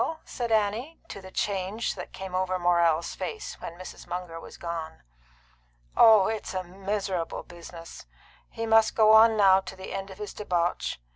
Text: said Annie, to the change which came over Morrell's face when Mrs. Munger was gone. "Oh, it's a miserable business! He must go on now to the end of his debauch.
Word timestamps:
said 0.25 0.51
Annie, 0.51 0.99
to 1.09 1.21
the 1.21 1.29
change 1.29 1.95
which 1.95 2.11
came 2.11 2.33
over 2.33 2.57
Morrell's 2.57 3.13
face 3.13 3.61
when 3.61 3.77
Mrs. 3.77 4.07
Munger 4.07 4.39
was 4.39 4.57
gone. 4.57 5.03
"Oh, 5.95 6.25
it's 6.25 6.55
a 6.55 6.63
miserable 6.63 7.43
business! 7.43 8.07
He 8.49 8.65
must 8.65 8.95
go 8.95 9.13
on 9.13 9.37
now 9.37 9.59
to 9.61 9.75
the 9.75 9.93
end 9.93 10.09
of 10.09 10.17
his 10.17 10.33
debauch. 10.33 10.97